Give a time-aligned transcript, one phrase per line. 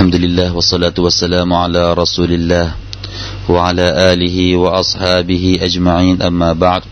[0.00, 2.66] الحمد لله والصلاة والسلام على رسول الله
[3.48, 6.82] وعلى آله وأصحابه أجمعين أما بعد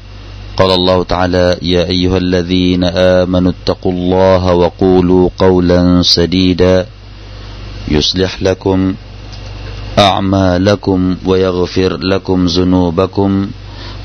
[0.57, 2.85] قال الله تعالى يا أيها الذين
[3.21, 6.87] آمنوا اتقوا الله وقولوا قولا سديدا
[7.97, 8.95] يصلح لكم
[9.99, 13.31] أعمالكم ويغفر لكم ذنوبكم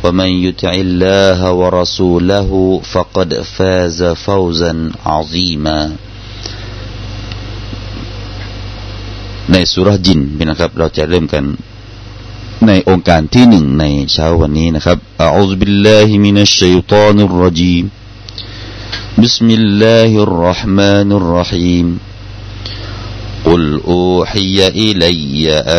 [0.04, 2.50] ومن يطع الله ورسوله
[2.94, 5.92] فقد فاز فوزا عظيما
[9.52, 10.72] ในสุรจินเป็นนะครับ
[19.24, 21.88] بسم الله الرحمن الرحيم
[23.48, 23.64] قل
[23.96, 25.26] أوحي إلي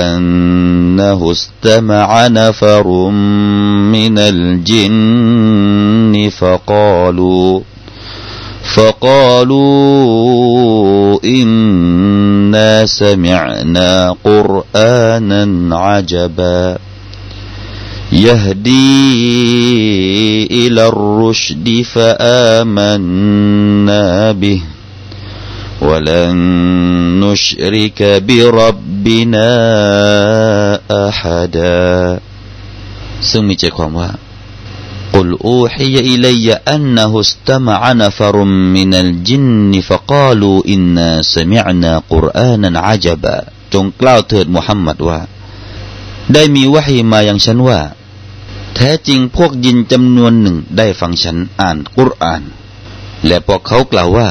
[0.07, 2.87] أنه استمع نفر
[3.97, 7.51] من الجن فقالوا
[8.75, 16.79] فقالوا إنا سمعنا قرآنا عجبا
[18.13, 18.73] يهدي
[20.67, 24.61] إلى الرشد فآمنا به
[25.81, 26.37] ولن
[27.21, 29.51] نشرك بربنا
[31.09, 31.77] أحدا
[33.31, 34.09] ซึ่งมีใจความว่า
[35.15, 43.37] قل أوحي إلي أنه استمع نفر من الجن فقالوا إنا سمعنا قرآنا عجبا
[43.73, 45.21] จงกล่าวเถิดมุฮัมมัดว่า
[46.35, 47.81] ได้มีวะฮีมาอย่างฉันว่า
[48.75, 52.43] แท้จริงพวกยินจำนวนหนึ่งได้ฟังฉันอ่านกุรอาน
[53.27, 54.29] และพวกเขากล่าวว่า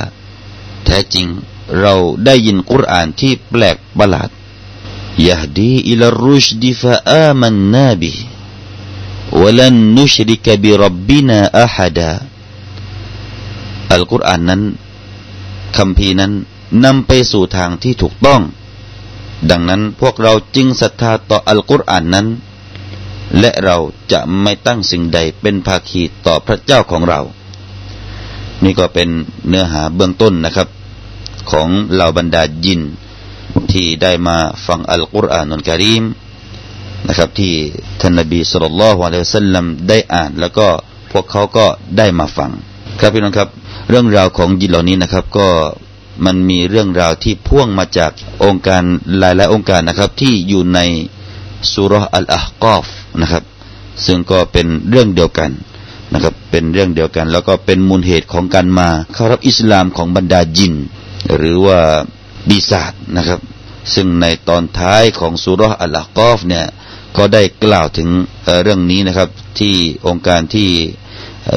[0.85, 1.27] แท้จริง
[1.79, 1.95] เรา
[2.25, 4.29] ได้ยินกุรอานที่แปลกประหลาด
[5.29, 8.15] ยะดีอิลรุชดิฟะอามันนาบี
[9.41, 12.11] ولن نشرك بربنا أحدا
[13.93, 14.61] อัลกุรอานนั้น
[15.77, 16.33] คำพีนั้น
[16.85, 18.41] นำไปสู่ทางที่ถูกต้อง
[19.49, 22.27] ดังนั้นพวกเราจึงศรัทธาต่ออัลกุรอานนั้น
[23.39, 23.77] และเรา
[24.11, 27.21] จะไม่ตั้งสิ่งใดเป็นภาคีต่อพระเจ้าของเรา
[28.63, 29.09] นี่ก็เป็น
[29.47, 30.67] เนื้อหาเบื้องต้นนะครับ
[31.51, 32.81] ของเหล่าบรรดายิน
[33.71, 36.03] ที่ได้มาฟังอัลกุรอานนกรีม
[37.07, 37.53] นะครับที่
[38.01, 40.67] ท่านนบีสุลต่านละฮ์อะลัสัลลัมได้อ่าน แล้วก็
[41.11, 41.65] พวกเขาก็
[41.97, 42.51] ได้มาฟัง
[42.99, 43.49] ครับพี่น้องครับ
[43.89, 45.47] เรื่องราวของยินเหล่านี้นะครับก็
[46.25, 48.11] มันมีเรื่องราวที่พ่วงมาจาก
[48.43, 48.83] องค์การ
[49.19, 50.79] หลายๆองค์การนะครับ ที่อยู่ใน
[51.73, 52.85] สุรอัลอะกอฟ
[53.21, 53.43] นะครับ
[54.05, 55.51] ซึ่งก็เป็นเรื่องเดียวกัน
[56.13, 60.73] นะครับเป็นเรื่องเดียวกัน แล้วก็เป็นมูลเหตุของการมา เข้ารับอิสลามของบรรดาจิน
[61.37, 61.79] หรือว่า
[62.47, 63.39] บีศาจนะครับ
[63.93, 66.65] ซึ่งในตอนท้ายของสุรอัลอะกอฟเนี่ย
[67.17, 68.09] ก็ได้กล่าวถึง
[68.63, 69.29] เรื่องนี้นะครับ
[69.59, 69.75] ที่
[70.07, 70.69] องค์การที่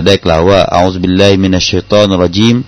[0.06, 2.58] ได้กล่าวว่าอัลลอฮฺบิลลาฮิมินัชชัยตอนรจีม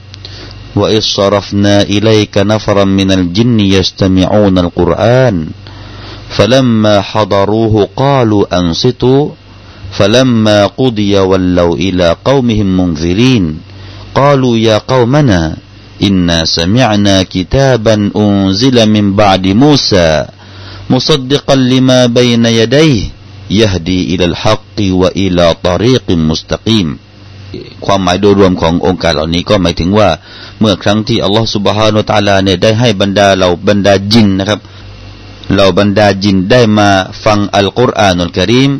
[0.80, 5.34] وإذ صرفنا إليك نفرا من الجن يستمعون القرآن
[6.36, 9.22] فلما حضروه قالوا أنصتوا
[9.98, 13.44] فلما قضي ولوا إلى قومهم منذرين
[14.14, 15.56] قالوا يا قومنا
[16.02, 20.26] إنا سمعنا كتابا أنزل من بعد موسى
[20.90, 23.00] مصدقا لما بين يديه
[23.50, 26.88] يهدي إلى الحق وإلى طريق مستقيم
[27.84, 30.08] ความหมายโดยรวมขององค์การเหล่านี้ก็หมายถึงว่า
[30.60, 34.60] เมื่อครั้งที่อัลลอฮฺสุบฮานุตาลาเนี่ยได้ให้บรรดาเหล่าบรรดาจินนะครับ
[35.52, 36.90] เหล่าบรรดาจินได้มา
[37.24, 38.70] ฟังอัลกุรอานุลกริม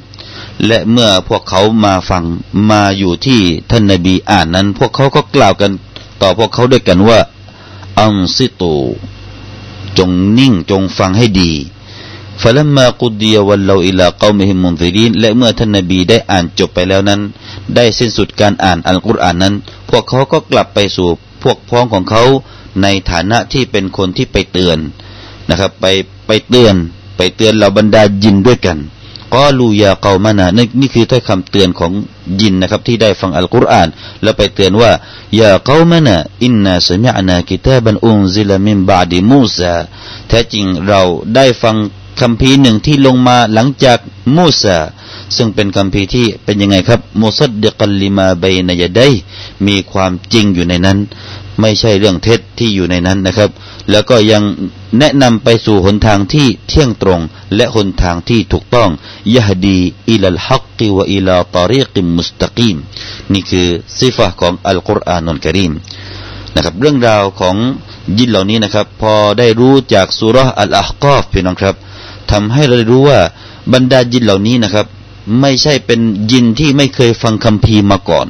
[0.67, 2.25] และเมื่อพวกเขามาฟัง
[2.71, 3.41] มาอยู่ที่
[3.71, 5.71] ท่านนบีอ่าน นั้น พวกเขาก็กล่าวกัน
[6.23, 7.21] ต่อพวกเขาด้วยกันว่า
[8.03, 8.75] อัลซิตู
[9.99, 11.53] จงนิ่งจงฟังให้ดี
[12.43, 17.21] فلما قضي و ل و เ إلى قومهم منذرين และเมื่อท่านนบีได้อ่านจบไปแล้วนั้น
[17.75, 19.54] ได้สิ้นสุดการอ่านอัลกุรอานนั้น
[19.91, 21.09] พวกเขาก็กลับไปสู่
[21.43, 22.25] พวกพ้องของเขา
[22.82, 24.78] ในฐานะที่เป็นคนที่ไปเตือน
[25.48, 25.87] นะครับไป
[26.27, 26.75] ไปเตือน
[27.16, 28.78] ไปเตือนเราบรรดายินด้วยกัน
[29.34, 31.93] ก็ลูยาเกามานานี่นี่คือถ้อยคำเตือนของ
[32.41, 33.88] ยินนะครับที่ได้ฟังอัลกุรอาน
[34.22, 34.91] แล้วไปเตือนว่า
[35.41, 39.75] ยาเกามานาอินนาสมิอานากิตาบันอุนซิลามิมบาดิมูซา
[40.28, 41.03] แท้จริงเรา
[41.34, 41.77] ได้ฟัง
[42.20, 43.98] คำพีหนึ่งที่ลงมาหลังจาก
[44.36, 44.78] มูซา
[45.36, 49.09] ซึ่งเป็นคำพีที่เป็นยังไงครับมซสดดกัลลิมาเบนยได้
[49.66, 50.98] มีความจริงอยู่ในนั้น
[51.60, 53.50] ไม่ใช่เรื่องเท็จที่อยู่ในนั้นนะครับ
[53.91, 54.42] แล้วก็ยัง
[54.98, 57.20] แนะนำไปสู่หนทางที่เที่ยงตรง
[57.56, 58.91] และหนทางที่ถูกต้อง
[59.34, 59.80] ยะฮดี
[60.10, 62.76] อิลัลฮักกิวะอิลาตาริกิมุสตะกีม
[63.32, 63.66] นี่คือ
[63.98, 65.72] สิฟะของอัลกุรอานุนกรีม
[66.54, 67.56] นะครับเรื่องราวของ
[68.18, 71.76] ยินเหล่านี้นะครับ พอได้รู้จากสุรอัลอาฮ์กอฟพี่น้องครับ
[72.33, 73.21] ทำให้เรารู้ว่า
[73.72, 74.86] บรรดายินเหล่านี้นะครับ
[75.41, 78.27] ไม่ใช่เป็นยินที่ไม่เคยฟังคัมภีร์มาก่อน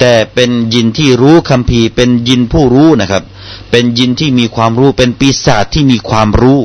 [0.00, 3.22] แต่เป็นยินที่รู้คัมภีร์ เป็นยินผู้รู้นะครับ
[3.70, 6.58] เป็นยินที่มีความรู้เป็นปีศาจที่มีความรู้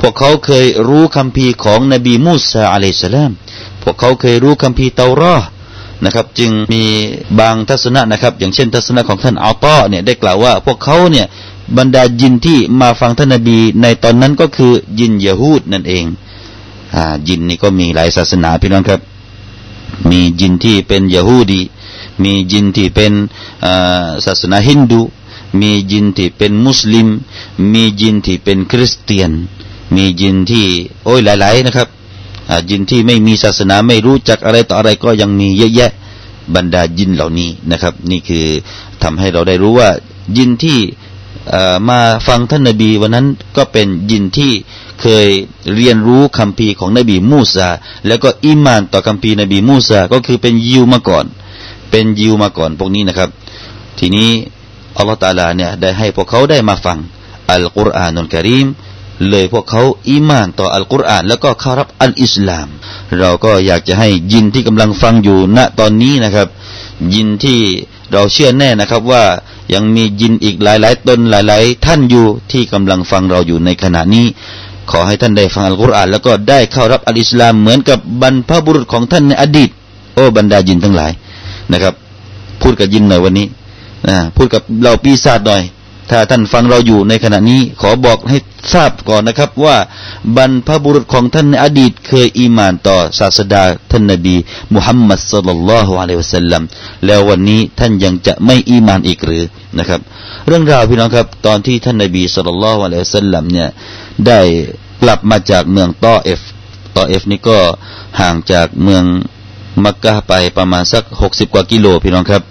[0.00, 3.32] พวกเขาเคยรู้คัมภีร์ของนบีมูซาอะลัยสลาม
[3.82, 5.38] พวกเขาเคยรู้คัมภีร์เตารอ
[6.04, 6.84] นะครับ จึงมี
[7.40, 11.26] บางทัศนะนะครับอย่างเช่นทัศนะของท่านอัลตอเนี่ยได้กล่าวว่า พวกเขาเนี่ย
[11.76, 16.04] บรรดายินที่มาฟังท่านนบีในตอนนั้นก็คือยินยะฮูด นั่นเอง
[16.94, 19.00] อ่ายินนี่ก็มีหลายศาสนาพี่น้องครับ
[20.10, 21.60] มียินที่เป็นยะฮูดี
[22.22, 23.12] มียินที่เป็น
[24.26, 25.00] ศาสนาฮินดู
[25.60, 27.08] มียินที่เป็นมุสลิม
[27.72, 29.30] มียินที่เป็นคริสเตียน
[29.94, 30.66] มียินที่
[31.04, 31.88] โอ้ยหลาย ๆนะครับ
[32.70, 35.90] ยินที่ไม่มีศาสนาไม่รู้จักอะไรต่ออะไรก็ยังมีเยอะแยะ
[36.54, 38.46] บรรดายินเหล่านี้นะครับ นี่คือ
[39.02, 39.90] ทำให้เราได้รู้ว่า
[40.36, 40.78] ยินที่
[41.88, 43.26] มาฟังท่านนบีวันนั้น
[43.56, 44.52] ก็เป็นยินที่
[45.00, 45.28] เคย
[45.76, 47.68] เรียนรู้คำพีของนบีมูซา
[48.06, 51.24] แล้วก็อิมานต่อคำพีนบีมูซาก็คือเป็นยิวมาก่อน
[51.90, 53.30] เป็นยิวมาก่อนพวกนี้นะครับ
[53.98, 54.30] ทีนี้
[54.96, 56.98] อัลลอฮฺตาลาเนี่ยได้ให้พวกเขาได้มาฟัง
[57.50, 58.66] อัลกุรอานุลกิริม
[59.28, 62.68] เลยพวกเขาอิมานต่ออัลกุรอาน แล้วก็เข้ารับอัลอิสลาม
[63.18, 66.48] เราก็อยากจะให้ยินที่กำลังฟังอยู่ณตอนนี้นะครับ
[67.14, 67.58] ยินที่
[68.12, 69.24] เราเชื่อแน่นะครับว่า
[69.72, 74.26] ยังมียินอีกหลายๆ ตนหลาย ๆท่านอยู่ที่กำลังฟังเราอยู่ในขณะนี้
[74.90, 79.70] ขอให้ท่านได้ฟังอัลกุรอานแล้วก็ได้เข้ารับอัลอิสลามเหมือนกับบรรพบุรุษของท่านในอดีต
[80.14, 81.12] โอ้บรรดายินทั้งหลาย
[81.72, 81.94] นะครับ
[82.62, 83.46] พูดกับยินหน่อยวันนี้
[84.08, 85.62] นะพูดกับเราปีศาจหน่อย
[86.10, 88.38] ถ้าท่านฟังเราอยู่ในขณะนี้ขอบอกให้
[88.72, 89.76] ทราบก่อนนะครับว่า
[90.36, 94.36] บรรพบุรุษของท่านในอดีตเคยอีมานต่อศาสดาท่านนบี
[94.74, 96.62] มุฮัมมัดสุลลัลลอฮุอะลัยฮิวสัลลัม
[97.06, 99.44] แล้ววันนี้ท่านยังจะไม่อีมานอีกหรือ
[99.78, 100.00] นะครับ
[100.46, 103.68] เรื่องราวพี่น้องครับ ตอนที่ท่านนบีสุลลัลลอฮุอะลัยฮิวสัลลัมเนี่ย
[104.26, 104.40] ได้
[105.02, 106.40] กลับมาจากเมืองตอเอฟ
[106.96, 107.58] ตอเอฟนี่ก็
[108.20, 109.04] ห่างจากเมือง
[109.84, 112.42] มักกะไปประมาณสักหกสิบกว่ากิโลพี่น้องครับ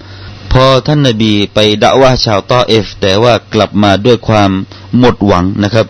[0.52, 4.52] พอท่านนาบีไปด่าว่าชาวต้อเอฟ แต่ว่ากลับมาด้วยความ
[4.98, 5.88] หมดหวังนะครับ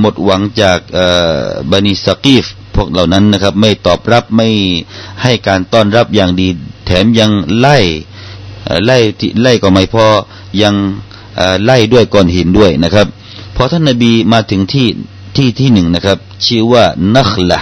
[0.00, 0.78] หมดหวังจาก
[1.70, 2.44] บันิสกีฟ
[2.74, 4.48] พวกเหล่านั้นนะครับ ไม่ตอบรับไม่
[5.22, 6.48] ให้การต้อนรับอย่างดี
[6.86, 7.78] แถมยังไล่
[8.84, 8.96] ไล่
[9.42, 10.06] ไล่ก็ไม่พอ
[10.62, 10.74] ยัง
[11.64, 13.06] ไล่ด้วยก้อนหินด้วยนะครับ
[13.56, 14.88] พอท่านนาบีมาถึงที่
[15.36, 16.84] ที่ที่หนึ่งนะครับ ชื่อว่า
[17.16, 17.60] นักละ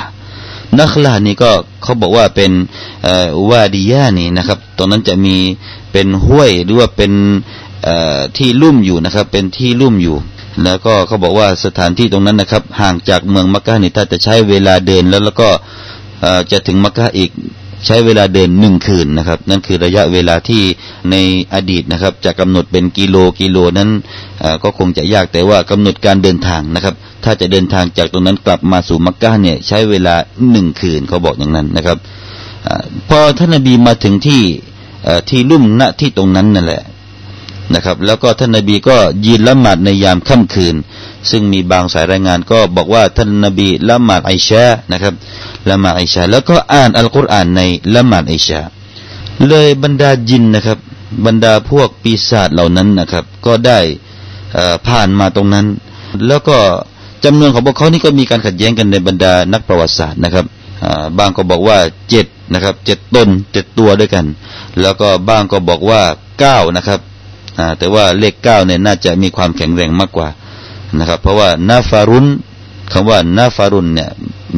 [0.81, 1.50] นักล่านี่ก็
[1.82, 2.52] เขาบอกว่าเป็น
[3.50, 5.37] วาดียานี่นะครับตรงนั้นจะมี
[5.93, 7.12] เป็นห้วยหรือว่าเป็น
[8.38, 10.17] ที่ลุ่มอยู่นะครับ เป็นที่ลุ่มอยู่
[10.64, 15.49] แล้วก็เขาบอกว่าสถานที่ตรงนั้นนะครับ ห่างจากเมืองมักกะนี่ถ้าจะใช้เวลาเดินแล้วแล้วก็
[16.50, 17.31] จะถึงมักกะอีก
[17.84, 20.62] ใช้เวลาเดินหนึ่งคืนนะครับนั่นคือระยะเวลาที่
[21.11, 21.14] ใน
[21.55, 23.90] อดีตนะครับ จะกำหนดเป็นกิโลกิโลนั้น
[24.62, 26.94] ก็คงจะยากแต่ว่ากำหนดการเดินทางนะครับ
[27.25, 30.14] ถ้าจะเดินทางจากตรงนั้นกลับมาสู่มักกะเนี่ยใช้เวลา
[30.50, 31.99] หนึ่งคืนเขาบอกอย่างนั้นนะครับ
[32.67, 32.69] อ
[33.08, 34.43] พอท่านนบีมาถึงที่
[35.31, 36.82] ที่ลุ่มณที่ตรงนั้นนั่นแหละ
[37.75, 38.96] นะครับ แล้วก็ท่านนบีก็
[39.26, 40.75] ยืนละหมาดในยามค่ำคืน
[41.31, 45.14] ซึ่งมีบางสายรายงานก็บอกว่าท่านนบีละหมาดไอชานะครับ
[45.69, 47.61] ละหมาดไอชาแล้วก็อ่านอัลกุรอานใน
[47.94, 48.61] ละหมาดไอชา
[49.49, 50.78] เลยบรรดาจินนะครับ
[51.26, 53.78] บรรดาพวกปีศาจเหล่านั้นนะครับ ก็ได้
[54.87, 55.67] ผ่านมาตรงนั้น
[56.26, 56.56] แล้วก็
[57.25, 60.44] จำนวนของพวกเขานี่ก็มีการขัดแย้งกันในบรรดานักประวัติศาสตร์นะครับ
[61.19, 61.78] บางก็บอกว่า
[62.11, 64.26] เจ็ดนะครับเจ็ดตนเจ็ดตัวด้วยกัน
[64.81, 66.02] แล้วก็บางก็บอกว่า
[66.40, 67.00] เก้านะครับ
[67.78, 70.28] แต่ว่าเลขเก้าเนี่ยน่าจะมีความแข็งแรงมากกว่า
[70.98, 72.26] นะครับเพราะว่านาฟารุน
[72.93, 74.10] คำว่านาฟารุนเนี่ย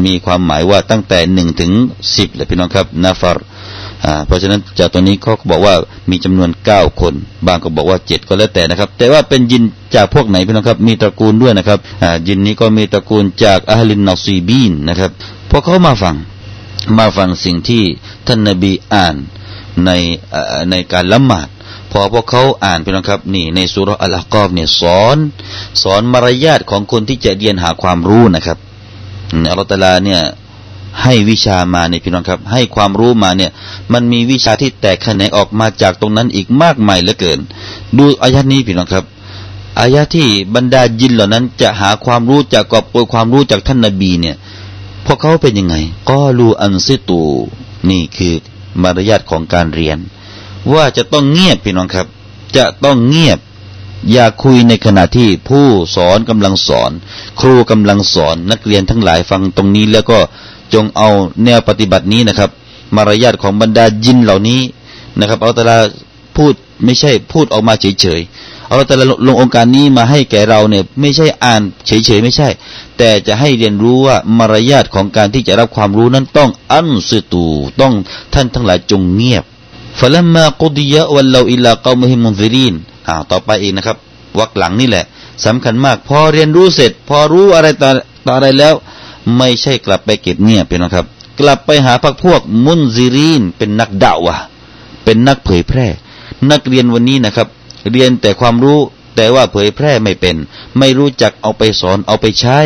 [0.05, 1.73] มีความหมายว่าตั้งแต่หนึ่งถึง
[2.17, 3.37] สิบเลยพี่น้องครับนาฟาร
[4.27, 5.75] เพราะฉะนั้นจากตัวนี้เขาบอกว่า
[6.11, 7.15] มีจำนวนเก้าคน
[7.47, 9.63] บางก็บอกว่าเจ็ดก็แล้วแต่นะครับ แต่ว่าเป็นยิน
[9.95, 11.79] จากพวกไหนพี่น้องครับมีตระกูลด้วยนะครับ
[12.29, 15.11] ยินนี้ก็มีตระกูลจากอัลลินนอซีบีนนะครับ
[15.49, 16.17] พราะเขามาฟัง
[16.99, 17.83] มาฟังสิ่งที่
[18.27, 19.17] ท่านนบีอ่าน
[19.85, 19.91] ใน
[20.71, 21.49] ในการละหมาด
[21.93, 25.19] พอพวกเขาอ่านไปนะครับนี่ในสุรอัลกอบเนี่ยสอน
[25.83, 28.59] สอนมารยาทของคนที่จะเรียนหาความรู้นะครับ
[29.51, 30.21] อัลตลาเนี่ย
[31.03, 33.51] ให้วิชามาเนี่ยพี่น้องครับ ให้ความรู้มาเนี่ย
[33.93, 37.39] มันมีวิชาที่แตกแขนงออกมาจากตรงนั้นอีกมากมายเหลือเกิน
[37.97, 39.05] ดูอายะนี้พี่น้องครับ
[39.79, 44.37] อายะที่บรรดายินเหล่านั้นจะหาความรู้จากกอบโกยความรู้จากท่านนาบีเนี่ย
[45.07, 45.75] พวกเขาเป็นยังไง
[46.09, 47.21] ก็รูอันซิตู
[47.91, 48.35] นี่คือ
[48.83, 49.99] มารยาทของการเรียน
[50.73, 52.07] ว่าจะต้องเงียบพี่น้องครับ
[52.57, 53.39] จะต้องเงียบ
[54.13, 56.91] อย่าคุยในขณะที่ผู้สอนกำลังสอน
[57.41, 60.19] ครูกำลังสอนนักเรียนทั้งหลายฟังตรงนี้แล้วก็
[60.75, 61.09] จงเอา
[61.45, 62.51] แนวปฏิบัตินี้นะครับ
[62.97, 64.61] มารยาทของบรรดายินเหล่านี้
[65.19, 65.77] นะครับเอาแต่ละ
[66.37, 66.53] พูด
[66.85, 72.49] ไม่ใช่ พูดออกมาเฉยๆเอาแต่ละลงองค์การนี้มาให้แก่เราเนี่ยไม่ใช่อ่าน เฉยๆไม่ใช่
[72.99, 77.47] แต่จะให้เรียนรู้ว่ามารยาทของการที่จะรับความรู้นั้นต้องอันสตู
[77.81, 77.95] ต้อง
[78.35, 79.45] ท่านทั้งหลายจงเงียบ
[80.01, 82.75] فلما قضي ولوا إلى قومهم منذرين
[83.09, 83.97] อ่า ต่อไปอีกนะครับ
[84.39, 85.05] วักหลังนี่แหละ
[85.45, 87.91] สำคัญมาก พอเรียนรู้เสร็จ พอรู้อะไรต่อ
[88.27, 88.75] ต่ออะไรแล้ว
[89.37, 91.07] ไม่ใช่กลับไปเก็บเนี่ยเป็นนะครับ
[91.41, 94.37] กลับไปหาพรคพวกมุนซิรีนเป็นนักด่าวะ
[95.05, 95.87] เป็นนักเผยแพร่
[96.51, 97.49] นักเรียนวันนี้นะครับ
[97.91, 98.79] เรียนแต่ความรู้
[99.17, 100.37] แต่ว่าเผยแพร่ไม่เป็น
[100.79, 102.59] ไม่รู้จักเอาไปสอนเอาไปใช้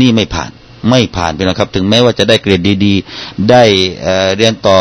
[0.00, 0.50] นี่ไม่ผ่าน
[0.88, 3.62] ไม่ผ่านเป็นนะครับ ถึงแม้ว่าจะได้เกรดดีๆ ได้
[4.36, 4.78] เรียนต่อ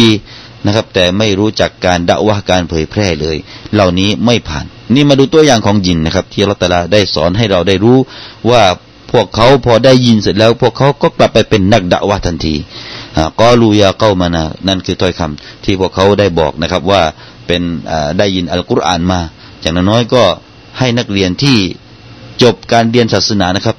[0.00, 0.18] ดี ๆ
[0.64, 3.36] นะครับแต่ไม่รู้จักการด่าวการเผยแพร่เลย
[3.74, 7.98] เหล่านี้ไม่ผ่าน นี่มาดูตัวอย่างของยินนะครับ ที่ลัตลาได้สอนให้เราได้รู้
[8.50, 8.62] ว่า
[9.12, 12.54] พวกเขาพอได้ยินเสร็จแล้ว พวกเขาก็กลับไปเป็นนักด่าวทันที
[13.40, 17.02] ก็ลูยาเก้ามานะนั่นคือถ้อยคำที่พวกเขาได้บอกนะครับว่า
[17.46, 17.62] เป็น
[18.18, 19.20] ได้ยินอัลกุรอานมา
[19.60, 20.22] อย่างน้อยก็
[20.78, 21.56] ให้นักเรียนที่
[22.42, 23.76] จบการเรียนศาสนานะครับ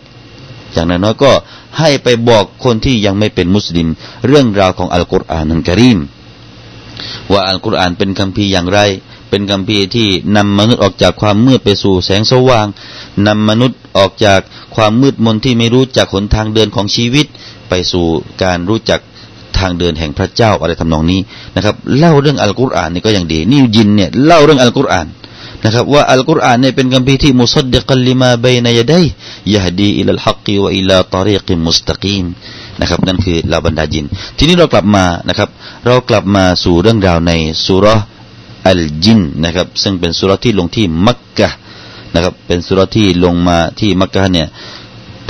[0.74, 1.32] อย่างน้อยก็
[1.80, 3.88] ให้ไปบอกคนที่ยังไม่เป็นมุสลิม
[4.28, 6.00] เรื่องราวของอัลกุรอานนันการีม
[7.32, 8.80] ว่าอัลกุรอานเป็นคำพีอย่างไร
[9.30, 12.68] เป็นคำพีที่นำมนุษย์ออกจากความมืดไปสู่แสงสว่าง
[13.28, 14.40] นำมนุษย์ออกจาก
[14.76, 17.26] ความมืดมนที่ไม่รู้จักหนทางเดินของชีวิต
[17.70, 18.06] ไปสู่
[18.44, 19.00] การรู้จัก
[19.58, 21.20] ทางเดินแห่งพระเจ้าอะไรทำนองนี้
[21.56, 25.08] นะครับเล่าเรื่องอัลกุรอานนี่ก็อย่างดีนี่ยินเนี่ยเล่าเรื่องอัลกุรอาน
[25.64, 29.06] นะครับว่าอัลกุรอานเนี่ยเป็นคัมภีร์ที่มุสดิกลิมาบนยนยะด้ย
[29.56, 32.26] ยะดีอิลลฮักกีวะอิลาตารีกิมุสตะกีม
[32.80, 34.06] นะครับนั่นคือลาบรรดาจิน
[34.38, 35.50] ทีนี้เรากลับมานะครับ
[35.86, 37.32] เรากลับมาสู่เรื่องราวใน
[37.66, 37.86] สุร
[38.68, 41.48] อัลจินนะครับซึ่งเป็นสุรที่ลงที่มักกะ
[42.14, 44.48] นะครับเป็นสุรที่ลงมาที่มักกะเนี่ย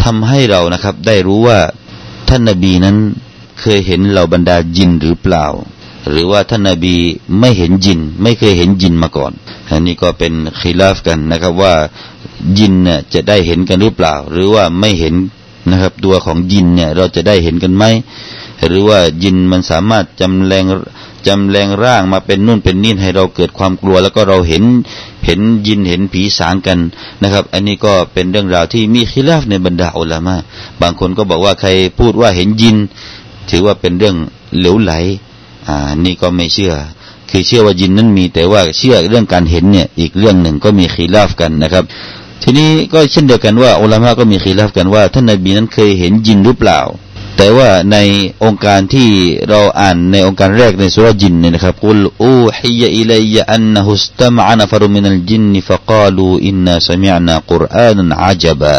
[0.02, 1.60] ทำให้เรานะครับได้รู้ว่า
[2.30, 2.98] ท่านนบีนั้น
[3.60, 5.46] เคยเห็นเหล่าบรรดาจินหรือเปล่า
[6.10, 6.96] หรือว่าท่านนาบี
[7.40, 9.32] ไม่เห็นยิน ไม่เคยเห็นยินมาก่อน
[9.70, 11.74] อันนี้ก็เป็นคีลาฟกันนะครับว่า
[12.58, 15.14] ยินเนี่ยจะได้เห็นกันหรือเปล่า หรือว่าไม่เห็น
[15.72, 17.84] นะครับ ตัวของยินเนี่ยเราจะได้เห็นกันไหม
[18.68, 20.66] หรือว่ายินมันสามารถจำแรง
[21.28, 24.64] จำแรงร่างมาเป็นนู่นเป็นนี่ให้เราเกิดความกลัว แล้วก็เราเห็น
[25.26, 26.80] เห็นยินเห็นผีสางกัน
[27.22, 30.36] นะครับ อันนี้ก็เป็นเรื่องราวที่มีคิลาฟในบรรดาอุลามะ
[30.82, 31.70] บางคนก็บอกว่าใคร
[32.00, 32.76] พูดว่าเห็นยิน
[33.50, 34.16] ถือว่าเป็นเรื่อง
[34.60, 34.94] เหลวไหล
[35.68, 36.74] อ่านี่ก็ไม่เชื่อ
[37.30, 41.84] คือเชื่อว่ายินนั้นมี แต่ว่าเชื่อเรื่องการเห็นเนี่ย อีกเรื่องหนึ่งก็มีขีลาฟกันนะครับ
[42.44, 46.82] ทีนี้ก็เช่นเดียวกันว่าอุลามะก็มีขีลาฟกันว่า ท่านนบีนั้นเคยเห็นยินหรือเปล่า
[47.38, 47.98] แต่ว่าใน
[48.44, 49.10] องค์การที่
[49.50, 58.76] เราอ่านในองค์การแรกในสุรจินเนี่ยนะครับกุลอูฮิยะอิลัยอันนะฮุสตมะนฟรุมินัลจินฟะกาลูอินนาสมิอนะกุรอานันอาจบะ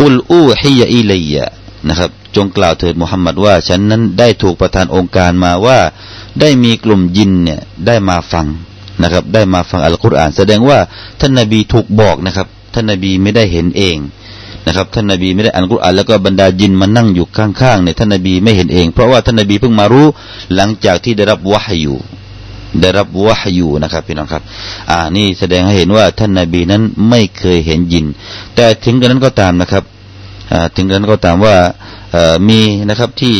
[0.00, 1.34] กุลอูฮิยะอิลัย
[1.88, 5.78] นะครับจงกล่าวเถิดมุฮัมมัดว่า ฉันนั้นได้ถูกประธานองค์การมาว่า
[6.40, 8.46] ได้มีกลุ่มยินเนี่ยได้มาฟัง
[9.02, 10.78] นะครับ ได้มาฟังอัลกุรอาน แสดงว่า
[11.20, 13.96] ท่านนาบีถูกบอกนะครับท่านนาบีไม่ได้เห็นเอง
[14.66, 20.06] นะครับท่านนาบีไม่ได้อ่านกุรอานแล้วก็บรรดายินมานั่งอยู่ข้างๆเนี่ยท่านนาบีไม่เห็นเอง เพราะว่าท่านนาบีเพิ่งมารู้
[20.54, 21.94] หลังจากที่ได้รับวะฮยู
[22.80, 24.42] ได้รับวะฮยูนะครับพี่น้องครับ
[24.90, 28.06] อ่านี่แสดงให้เห็นว่าท่านนาบีนั้นไม่เคยเห็นยิน
[28.54, 29.84] แต่ถึงกระนั้นก็ตามนะครับ
[30.74, 31.56] ถึงกระนั้นก็ตามว่า
[32.48, 33.36] มีนะครับที่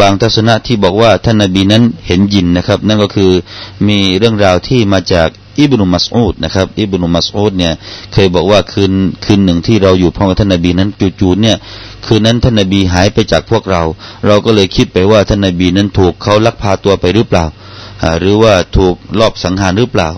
[0.00, 3.32] บางทัศนะที่บอกว่าท่านนาบีนั้นเห็นยินนะครับ นั่นก็คือ
[3.88, 5.28] มีเรื่องราวที่มาจาก
[5.60, 7.72] อิบนุมัสอูดนะครับอิบนุมัสอูดเนี่ย
[8.12, 8.92] เคยบอกว่าคืน
[9.24, 10.88] คืนหนึ่งที่เราอยู่พร้อมกับท่านนาบีนั้น
[11.20, 11.56] จู่ๆเนี่ย
[12.06, 13.82] คืนนั้นท่านนาบีหายไปจากพวกเรา
[14.26, 17.44] เราก็เลยคิดไปว่าท่านนาบีนั้นถูกเขาลักพาตัวไปหรือเปล่า
[18.20, 20.10] หรือว่าถูกลอบสังหารหรือเปล่า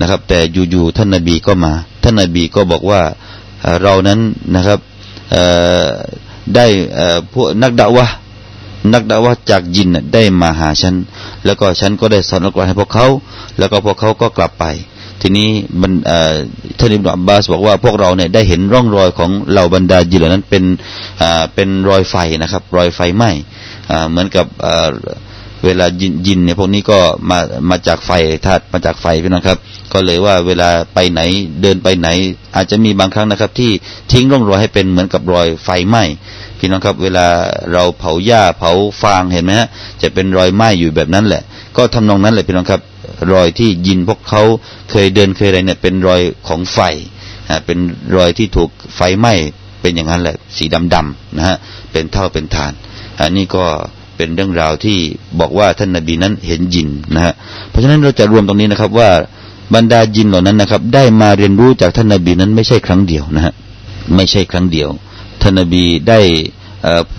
[0.00, 0.38] นะครับ แต่
[0.70, 3.02] อยู่ๆท่านนาบีก็มาท่านนาบีก็บอกว่า
[3.82, 4.20] เรานั้น
[4.54, 4.78] นะครับ
[6.54, 6.66] ได้
[7.32, 8.06] พวกนักดาวะ
[8.94, 10.94] นักดาวะจากยินได้มาหาฉัน
[11.44, 13.06] แล้วก็ฉันก็ได้สอนอัลกุรอานให้พวกเขา
[13.58, 14.64] แล้วก็พวกเขาก็กลับไป
[15.20, 15.48] ทีนี้
[15.80, 15.92] มัน
[16.78, 20.64] ท่านอิบนุอับบาส บอกว่าพวกเราเนี่ยได้เห็นร่องรอยของเหล่าบรรดายินเหล่านั้นเป็น
[21.54, 23.30] เป็นรอยไฟนะครับ รอยไฟไหม้
[24.10, 24.46] เหมือนกับ
[25.64, 26.98] เวลายินยินเนี่ยพวกนี้ก็
[27.30, 27.38] มา
[27.70, 28.10] มาจากไฟ
[28.46, 29.58] ธาตุมาจากไฟพี่น้องครับ
[29.92, 31.20] ก็เลยว่าเวลาไปไหน
[31.62, 32.08] เดินไปไหน
[32.56, 33.70] อาจจะมีบางครั้งนะครับ ที่
[34.10, 36.04] ทิ้งร่องรอยให้เป็นเหมือนกับรอยไฟไหม้
[36.58, 37.26] พี่น้องครับ เวลา
[37.72, 39.68] เราเผาหญ้าเผาฟางเห็นไหมฮะ
[40.02, 41.42] จะเป็นรอยไหม้อยู่แบบนั้นแหละ
[41.76, 42.80] ก็ทำนองนั้นแหละพี่น้องครับ
[43.32, 44.42] รอยที่ยินพวกเขา
[44.90, 46.78] เคยเดินเคยอะไรเนี่ยเป็นรอยของไฟ
[47.48, 47.78] อ่าเป็น
[48.16, 49.32] รอยที่ถูกไฟไหม้
[49.80, 51.56] เป็นอย่างนั้นแหละสีดำๆนะฮะ
[51.92, 52.72] เป็นเท่าเป็นฐาน
[53.18, 53.64] อันนี้ก็
[54.24, 54.98] เ็นเรื่องราวที่
[55.40, 57.34] บอกว่าท่านนาบีนั้นเห็นยินนะฮะ
[57.68, 59.10] เพราะฉะนั้นเราจะรวมตรงนี้นะครับว่า
[59.74, 63.52] บรรดายินเหล่านั้นนะครับ ได้มาเรียนรู้จากท่านนาบีนั้นไม่ใช่ครั้งเดียวนะฮะ
[64.14, 64.88] ไม่ใช่ครั้งเดียว
[65.40, 66.20] ท่านนาบีได้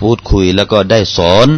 [0.08, 1.48] ูดคุยแล้วก็ได้สอน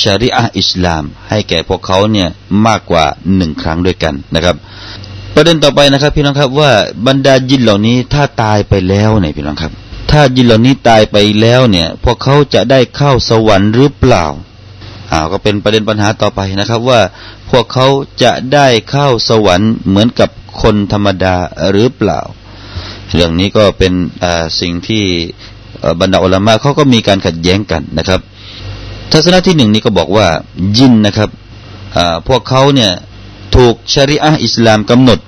[0.00, 2.28] ชาริอะอิสลาม ให้แก่พวกเขาเนี่ย
[2.66, 3.04] มากกว่า
[3.36, 4.56] หนึ่งครั้งด้วยกันนะครับ
[5.34, 6.72] ประเด็นต่อไปนะครับพี่น้องครับว่า
[7.06, 9.72] บรรดายินเหล่านี้ถ้าตายไปแล้วเนี่ยพี่น้องครับ
[10.10, 14.24] ถ้ายินเหล่านี้ตายไปแล้วเนี่ยพวกเขาจะได้เข้าสวรรค์หรือเปล่า
[15.12, 17.00] อ่าก็เป็นประเด็นปัญหาต่อไปนะครับว่า
[17.50, 17.86] พวกเขา
[18.22, 20.30] จะได้เข้าสวรรค์เหมือนกับ
[20.62, 21.36] คนธรรมดา
[21.70, 22.20] หรือเปล่า
[23.10, 23.92] เรื่องนี้ก็เป็น
[24.60, 25.04] สิ่งที่
[26.00, 28.20] บรรดาอัลมาเขาก็มีการขัดแย้งกันนะครับ
[29.12, 30.28] ทัศนะที่หนึ่งนี้ก็บอกว่า
[30.76, 31.30] ยินนะครับ
[32.28, 32.92] พวกเขาเนี่ย
[33.56, 35.18] ถูกชริอะอิสลามกำหนด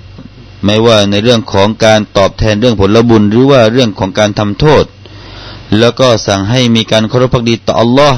[0.65, 4.85] ไม่ว่าในเรื่องของการตอบแทนเรื่องผลบุญ หรือว่าเรื่องของการทำโทษ
[5.79, 8.13] แล้วก็สั่งให้มีการเคารพพักดีต่ออัลลอฮ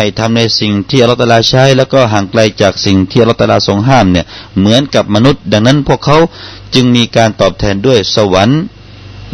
[0.02, 4.26] ห้ทำในสิ่งที่อัลลอฮฺตาลาใช้แล้วก็ห่างไกลจากสิ่งที่อัลลอฮฺตาลาทรงห้ามเนี่ย
[4.58, 6.18] เหมือนกับมนุษย์ ดังนั้นพวกเขา
[6.74, 8.60] จึงมีการตอบแทนด้วยสวรรค์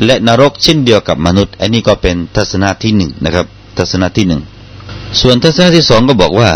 [0.04, 3.46] และนรกเช่นเดียวกับมนุษย์ อันนี้ก็เป็นทัศนะที่หนึ่งนะครับ
[3.78, 4.42] ทัศนะที่หนึ่ง
[5.20, 6.50] ส่วนทัศนะที่สองก็บอกว่า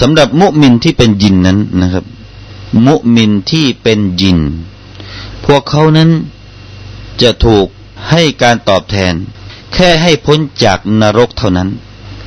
[0.00, 2.04] สำหรับมุมินที่เป็นยินนั้นนะครับ
[2.88, 4.38] มุมินที่เป็นยิน
[5.46, 6.10] พวกเขานั้น
[7.22, 7.66] จะถูก
[8.10, 9.12] ให้การตอบแทน
[9.72, 11.70] แค่ให้พ้นจากนรกเท่านั้น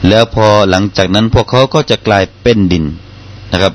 [0.07, 2.85] แล้วพอหลังจากนั้นพวกเขาก็จะกลายเป็นดิน
[3.51, 3.73] นะครับ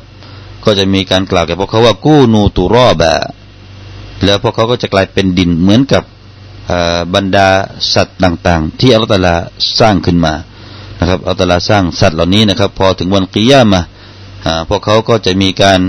[0.64, 3.12] ก็จะมีการกล่าวแก่พวกเขาว่ากู้นูตุรอบะ
[4.24, 6.02] แล้วพวกเขาก็จะกลายเป็นดินเหมือนกับ
[7.14, 7.48] บรรดา
[7.94, 9.36] สัตว์ต่างๆ ที่อัลตลา
[9.78, 10.34] สร้างขึ้นมา
[11.00, 13.82] นะครับอัลตลาสร้างสัตว์เหล่านี้นะครับ พอถึงวันกิยามะ
[14.68, 15.80] พวกเขาก็จะมีการ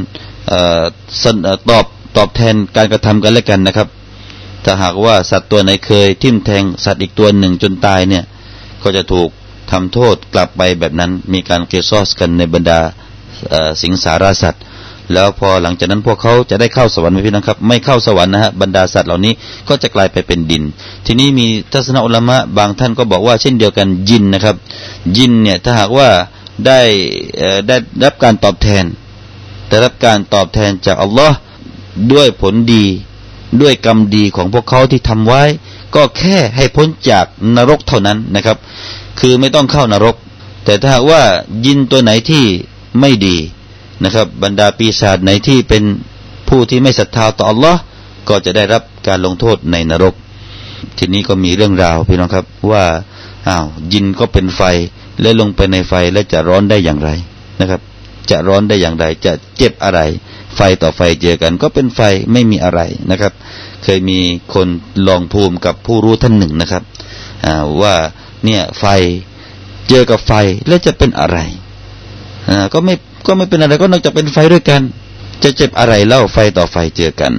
[1.70, 1.86] ตอบ
[2.18, 3.88] ตอบแทนการกระทำกันและกันนะครับ
[4.66, 8.24] ถ้าหากว่าสัตว์ตัวไหนเคยทิ่มแทงสัตว์อีกตัวหนึ่งจนตายเนี่ย
[8.84, 9.30] ก็จะถูก
[9.72, 12.80] ทำโทษกลับไปแบบนั้นมีการเกซอสกันในบรรดา
[13.82, 14.64] สิงสารสัตว์
[15.14, 19.34] แล้วพอหลังจากนั้นพวกเขาจะได้เข้าสวรรค์ไหมพี่นะครับ ไม่เข้าสวรรค์นะฮะบรรดาสัตว์เหล่านี้
[19.68, 20.64] ก็จะกลายไปเป็นดิน
[21.06, 24.56] ทีนี้มีทัศนอุลมะบางท่านก็บอกว่าเช่นเดียวกันยินนะครับ
[25.18, 26.10] ยินเนี่ยถ้าหากว่า
[26.66, 26.80] ได้
[27.68, 27.76] ได้
[28.06, 28.84] รับการตอบแทน
[29.70, 31.38] ได้รับการตอบแทนจากอัลลอฮ์
[32.14, 32.86] ด้วยผลดี
[33.62, 35.44] ด้วยกรรมดีของพวกเขาที่ทำไว้
[35.96, 38.58] ก็แค่ให้พ้นจากนรกเท่านั้นนะครับ
[39.20, 40.16] คือไม่ต้องเข้านรก
[40.66, 41.22] แต่ถ้าว่า
[41.66, 42.44] ยินตัวไหนที่
[43.00, 43.38] ไม่ดี
[44.04, 45.84] นะครับ บรรดาปีศาจไหนที่เป็น
[46.48, 47.80] ผู้ที่ไม่ศรัทธาต่ออัลลอฮ์
[48.30, 50.14] ก็จะได้รับการลงโทษในนรก
[50.98, 52.86] ทีนี้ก็มีเรื่องราวพี่น้องครับว่า
[53.48, 54.62] อ้าวยินก็เป็นไฟ
[55.22, 57.10] และลงไปในไฟและจะร้อนได้อย่างไร
[57.60, 57.82] นะครับ
[58.30, 60.00] จะร้อนได้อย่างไร จะเจ็บอะไร
[60.64, 63.34] ไฟต่อไฟเจอกันก็เป็นไฟไม่มีอะไรนะครับ
[63.84, 64.20] เคยมี
[64.54, 64.68] คน
[65.08, 66.84] ลองภูมิกับผู้รู้ท่านหนึ่งนะครับ
[67.82, 67.96] ว่า
[68.46, 68.86] เนี่ย ไฟ
[69.90, 70.32] เจอกับไฟ
[70.68, 71.40] แล้วจะเป็นอะไร
[72.74, 72.94] ก็ไม่
[73.28, 74.82] ก็ไม่เป็นอะไร ก็นอกจากเป็นไฟด้วยกัน
[75.44, 77.34] จะเจ็บอะไรเล่าไฟต่อไฟเจอกัน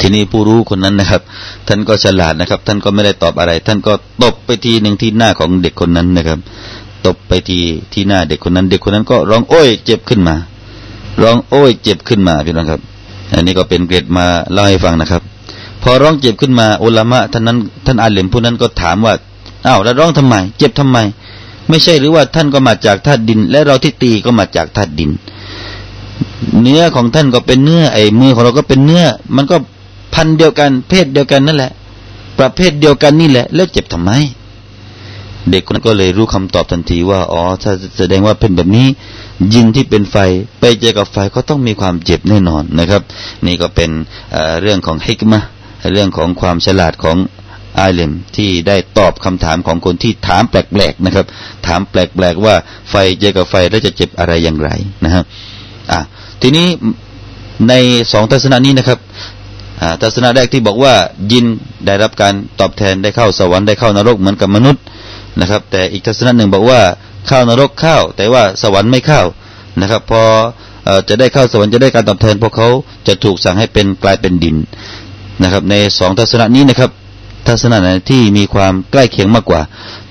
[0.00, 1.22] ทีนี้ผู้รู้คนนั้นนะครับ
[1.68, 6.38] ท่านก็ฉลาดนะครับ ท่านก็ไม่ได้ตอบอะไร ท่านก็ตบไปทีหนึ่งที่หน้าของเด็กคนนั้นนะครับ
[7.06, 7.60] ตบไปที
[7.92, 10.36] ที่หน้าเด็กคนนั้น เด็กคนนั้นก็ร้องโอ้ย เจ็บขึ้นมา
[11.22, 12.80] ร้องโอ้ย เจ็บขึ้นมาพี่น้องครับ
[13.32, 15.22] อันนี้ก็เป็นเกรดมาเล่าให้ฟังนะครับ
[15.82, 19.14] พอร้องเจ็บขึ้นมาอุลามะท่านนั้น ท่านอาเลมผู้นั้นก็ถามว่า
[19.66, 20.98] อ้าวแล้วร้องทำไม เจ็บทำไม
[21.68, 25.10] ไม่ใช่หรือว่าท่านก็มาจากธาตุดิน และเราที่ตีก็มาจากธาตุดิน
[26.62, 29.04] เนื้อของท่านก็เป็นเนื้อไอ้มือของเราก็เป็นเนื้อ
[29.36, 29.56] มันก็
[30.14, 31.72] พันเดียวกัน เพศเดียวกันนั่นแหละ
[32.38, 34.10] ประเภทเดียวกันนี่แหละ แล้วเจ็บทำไม
[35.50, 38.86] เด็กคนนั้นก็เลยรู้คำตอบทันทีว่าอ๋อถ้าแสดงว่าเป็นแบบนี้
[39.54, 40.16] ยินที่เป็นไฟ
[40.60, 43.02] ไปเจอกับไฟก็ต้องมีความเจ็บแน่นอนนะครับ
[43.46, 43.90] นี่ก็เป็น
[44.60, 45.40] เรื่องของฮิกมะ
[45.92, 47.16] เรื่องของความฉลาดของ
[47.78, 51.26] อาเลมที่ได้ตอบคำถามของคนที่ถามแปลกๆนะครับ
[51.66, 52.00] ถามแปล
[52.32, 52.54] กๆว่า
[52.90, 54.70] ไฟเจอกับไฟแล้วจะเจ็บอะไรอย่างไร
[55.04, 55.24] นะครับ
[55.92, 56.00] อ่ะ
[56.42, 56.66] ทีนี้
[57.68, 57.72] ใน
[58.12, 58.98] สองทัศนะนี้นะครับ
[60.02, 60.94] ทัศนะแรกที่บอกว่า
[61.32, 61.44] ยิน
[61.86, 64.82] ได้รับการตอบแทนได้เข้าสวรรค์ได้เข้านรกเหมือนกับมนุษย์
[65.40, 66.80] นะครับแต่อีกทัศนะหนึ่งบอกว่า
[67.30, 69.26] ข้าวนรกข้าวแต่ว่าสวรรค์ไม่ข้าว
[69.80, 70.22] นะครับพอ
[71.08, 72.68] จะได้เข้าสวรรค์จะได้การตอบแทน พวกเขา
[73.08, 74.56] จะถูกสั่งให้เป็นกลายเป็นดิน
[75.42, 76.90] นะครับในสองทัศนะนี้นะครับ
[77.48, 79.60] ทัศนะไหนที่มีความใกล้เคียงมากกว่า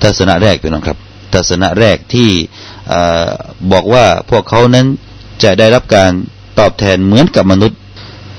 [0.03, 0.97] ทัศนะแรกไปลองครับ
[1.33, 2.29] ทัศนะแรกที่
[3.71, 4.87] บอกว่าพวกเขานั้น
[5.43, 6.11] จะได้รับการ
[6.59, 7.79] ตอบแทนเหมือนกับมนุษย์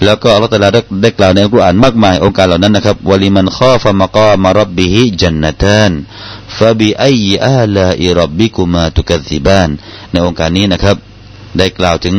[0.05, 0.71] แล้วก็อัลลอฮฺตะลา
[1.03, 5.93] ได้กล่าวในอัลกุรอานมากมายองค์การเหล่านั้นนะครับวลิมันข้อฟะมะกามารับบิฮิจันนตัน
[6.57, 9.69] ฟะบิอัยอาลาอิรับบิคุมาตุกัซิบาน
[10.11, 10.97] ในองค์การนี้นะครับ
[11.59, 12.15] ได้กล่าวถึง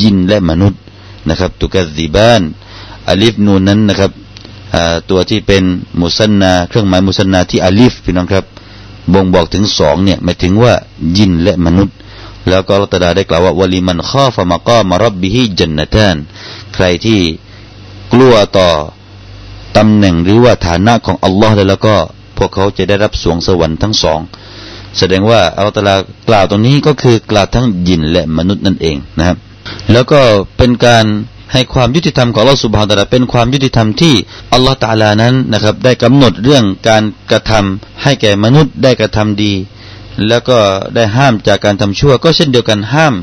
[0.00, 0.80] ยินและมนุษย์
[1.28, 2.42] นะครับตุกัซิบาน
[3.08, 4.10] อัลิฟนูนนั้นนะครับ
[5.10, 5.64] ตัวที่เป็น
[6.02, 8.44] มุสันนาเครื่องหมายมุสันนาที่อัลิฟพี่น้องครับ
[9.12, 10.74] บ่งบอกถึงสองเนี่ยหมายถึงว่า
[11.16, 11.96] ยินและมนุษย์
[12.48, 16.16] แล้วก็ลัตดาได้กล่าวว่าวลีมันข้อฟมะก้อมารับบิฮิจันนทน
[16.74, 17.20] ใครที่
[18.12, 18.68] กลัวต่อ
[19.76, 21.94] ตำแหน่งหรือว่าฐานะของอัลลอฮ์แล้วก็
[22.38, 24.20] พวกเขาจะได้รับสวงสวรรค์ทั้งสอง
[24.98, 25.96] แสดงว่าอัลตลา
[26.28, 29.36] กล่าวตรงนี้ก็คือกล่าวทั้งยินและมนุษย์นั่นเองนะครับ
[29.92, 30.20] แล้วก็
[30.56, 31.04] เป็นการ
[31.52, 34.14] ให้ความยุติธรรมของอัลลอฮ์สุบฮานตะลาเป็นความยุติธรรมที่
[34.52, 39.52] อัลลอฮ์ตาลานั้นนะครับ ได้กำหนดเรื่องการกระทำให้แก่มนุษย์ได้กระทำดี
[40.28, 40.58] แล้วก็
[40.94, 43.14] ได้ห้ามจากการทำชั่ว ก็เช่นเดียวกันห้าม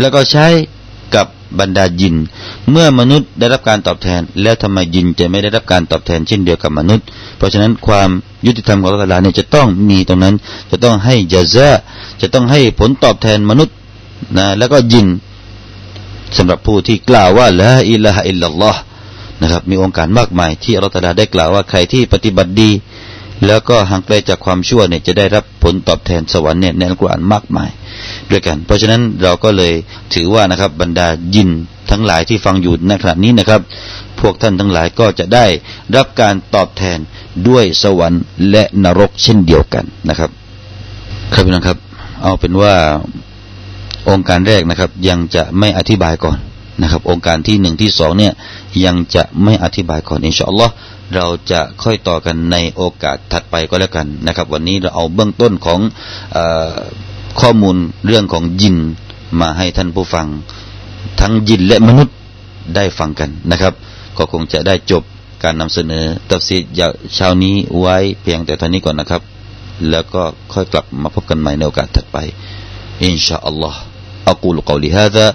[0.00, 0.46] แล้วก็ใช้
[1.14, 1.26] กับ
[1.60, 2.16] บรรดายิน
[2.70, 8.10] เมื่อมนุษย์ได้รับการตอบแทน แล้วทำไมยินจะไม่ได้รับการตอบแทนเช่นเดียวกับมนุษย์เพราะฉะนั้นความ
[8.46, 10.34] ยุติธรรมของอัลาอเนี่ยจะต้องมีตรงนั้น
[10.70, 11.70] จะต้องให้ยาซะ
[12.22, 13.74] จะต้องให้ผลตอบแทนมนุษย์
[14.36, 15.06] นะแล้วก็ยิน
[16.36, 18.80] สำหรับผู้ที่กล่าวว่าละอิลฮะอิลลัลลอฮ์
[19.40, 22.70] นะครับมีองค์การมากมายที่อัลลาฮได้กล่าวว่า ใครที่ปฏิบัติดี
[23.46, 27.70] แล้วก็ห่างไกลจากความชั่วเนี่ยจะได้รับผลตอบแทนสวรรค์เนี่ยในอัลกุรอานมากมาย
[28.30, 29.72] ด้วยกัน เพราะฉะนั้นเราก็เลย
[30.14, 31.48] ถือว่านะครับบรรดายิน
[31.90, 33.60] ทั้งหลายที่ฟังอยู่ในขณะนี้นะครับ
[34.20, 35.46] พวกท่านทั้งหลายก็จะได้
[35.96, 36.98] รับการตอบแทน
[37.48, 40.30] ด้วยสวรรค์ และนรกเช่นเดียวกันนะครับ
[41.34, 41.78] ครับพี่น้องครับ
[42.22, 42.74] เอาเป็นว่า
[44.10, 46.38] องค์การแรกนะครับ ยังจะไม่อธิบายก่อน
[46.80, 48.32] นะครับองค์การที่หนึ่งที่สองเนี่ย
[48.84, 50.72] ยังจะไม่อธิบายก่อนอินชาอัลลอฮ์
[51.14, 55.80] เราจะค่อยต่อกันในโอกาสถัดไปก็แล้วกันนะครับ วันนี้เราเอาเบื้องต้นของ
[56.36, 56.38] อ
[57.40, 58.76] ข้อมูลเรื่องของยิน
[59.40, 60.26] มาให้ท่านผู้ฟัง
[61.20, 62.14] ทั้งยินและมนุษย์
[62.76, 63.72] ได้ฟังกันนะครับ
[64.18, 65.02] ก็คงจะได้จบ
[65.44, 66.62] การนำเสนอตัฟซีด
[67.14, 69.22] เช้านี้ไว้เพียงแต่เท่านี้ก่อนนะครับ
[69.90, 72.18] แล้วก็ค่อยกลับมาพบกันใหม่ในโอกาสถัดไป
[73.04, 73.74] อิน إن อ ا ء الله
[74.32, 75.26] أقول قولي هذا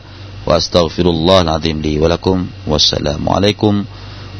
[0.47, 3.83] وأستغفر الله العظيم لي ولكم والسلام عليكم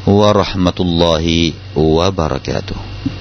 [0.06, 3.12] ورحمة الله وبركاته